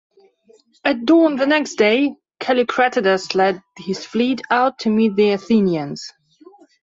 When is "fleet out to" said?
4.03-4.89